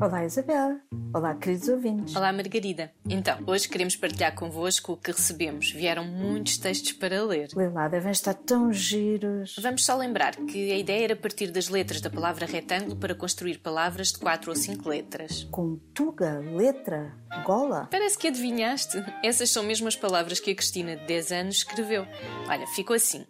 [0.00, 0.80] Olá, Isabel.
[1.14, 2.16] Olá, queridos ouvintes.
[2.16, 2.92] Olá, Margarida.
[3.08, 5.70] Então, hoje queremos partilhar convosco o que recebemos.
[5.70, 7.48] Vieram muitos textos para ler.
[7.54, 9.56] Lê lá, devem estar tão giros.
[9.60, 13.58] Vamos só lembrar que a ideia era partir das letras da palavra retângulo para construir
[13.58, 15.44] palavras de quatro ou cinco letras.
[15.50, 17.88] Com tuga, letra, gola.
[17.90, 18.98] Parece que adivinhaste.
[19.22, 22.06] Essas são mesmo as palavras que a Cristina, de 10 anos, escreveu.
[22.48, 23.24] Olha, ficou assim.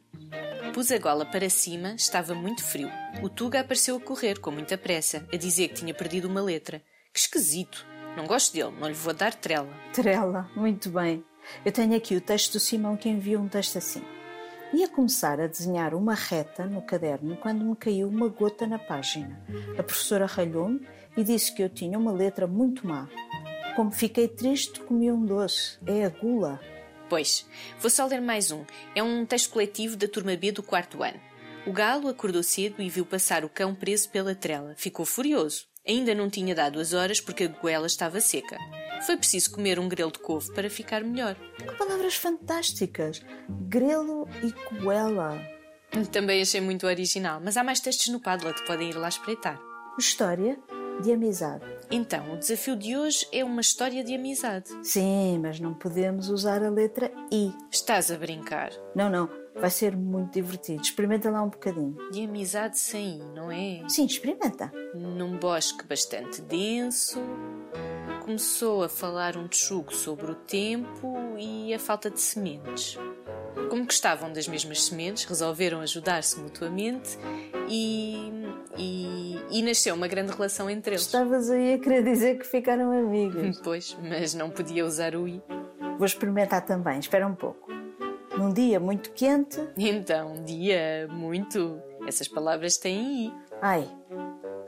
[0.75, 2.91] Pus a gola para cima, estava muito frio.
[3.23, 6.83] O Tuga apareceu a correr, com muita pressa, a dizer que tinha perdido uma letra.
[7.13, 7.87] Que esquisito.
[8.17, 9.73] Não gosto dele, não lhe vou dar trela.
[9.93, 11.25] Trela, muito bem.
[11.65, 14.03] Eu tenho aqui o texto do Simão que enviou um texto assim.
[14.73, 19.41] Ia começar a desenhar uma reta no caderno quando me caiu uma gota na página.
[19.79, 20.85] A professora ralhou-me
[21.17, 23.09] e disse que eu tinha uma letra muito má.
[23.77, 25.79] Como fiquei triste, comi um doce.
[25.87, 26.61] É a gula.
[27.09, 27.47] Pois,
[27.79, 28.65] vou só ler mais um.
[28.95, 31.21] É um texto coletivo da turma B do quarto ano.
[31.67, 34.75] O galo acordou cedo e viu passar o cão preso pela trela.
[34.77, 35.67] Ficou furioso.
[35.87, 38.59] Ainda não tinha dado as horas porque a goela estava seca.
[39.07, 41.37] Foi preciso comer um grelo de couve para ficar melhor.
[41.59, 43.23] Que palavras fantásticas!
[43.69, 45.39] Grelo e coela.
[46.11, 49.61] Também achei muito original, mas há mais textos no Padlet, podem ir lá espreitar.
[49.99, 50.59] História
[51.03, 51.65] de amizade.
[51.91, 54.71] Então, o desafio de hoje é uma história de amizade.
[54.83, 57.53] Sim, mas não podemos usar a letra I.
[57.71, 58.71] Estás a brincar.
[58.95, 59.29] Não, não.
[59.55, 60.83] Vai ser muito divertido.
[60.83, 61.97] Experimenta lá um bocadinho.
[62.11, 63.83] De amizade sem I, não é?
[63.89, 64.73] Sim, experimenta.
[64.95, 67.21] Num bosque bastante denso,
[68.25, 72.99] começou a falar um tchugo sobre o tempo e a falta de sementes.
[73.71, 77.17] Como gostavam das mesmas sementes, resolveram ajudar-se mutuamente
[77.69, 78.31] e,
[78.77, 81.03] e, e nasceu uma grande relação entre eles.
[81.03, 83.61] Estavas aí a querer dizer que ficaram amigos.
[83.65, 85.43] Pois, mas não podia usar o i.
[85.97, 87.73] Vou experimentar também, espera um pouco.
[88.37, 89.61] Num dia muito quente.
[89.77, 91.81] Então, um dia muito.
[92.07, 93.35] Essas palavras têm i.
[93.63, 93.89] Ai,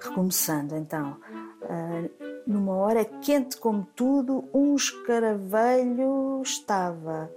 [0.00, 1.16] recomeçando então.
[1.62, 7.30] Uh, numa hora quente como tudo, um escaravelho estava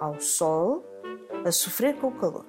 [0.00, 0.84] ao sol
[1.44, 2.46] a sofrer com o calor.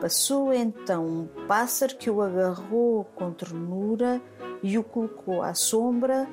[0.00, 4.20] Passou então um pássaro que o agarrou com ternura
[4.62, 6.28] e o colocou à sombra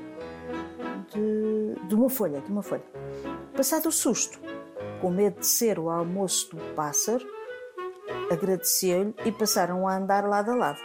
[1.12, 2.84] de, de uma folha, de uma folha.
[3.56, 4.38] Passado o susto,
[5.02, 7.26] com medo de ser o almoço do pássaro,
[8.30, 10.80] agradeceu-lhe e passaram a andar lado a lado.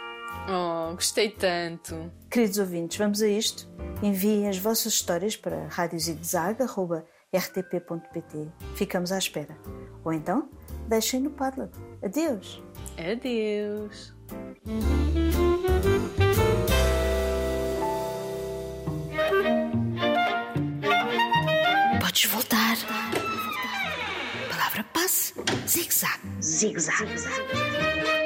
[0.47, 2.09] Oh, gostei tanto.
[2.29, 3.67] Queridos ouvintes, vamos a isto?
[4.01, 8.51] Enviem as vossas histórias para radiozigzag.rtp.pt.
[8.75, 9.57] Ficamos à espera.
[10.03, 10.47] Ou então,
[10.89, 11.71] deixem no Padlet.
[12.03, 12.61] Adeus!
[12.97, 14.13] Adeus!
[22.01, 22.77] Podes voltar.
[24.49, 25.33] Palavra passe.
[25.67, 26.19] Zig-zag.
[26.41, 28.18] Zig-zag.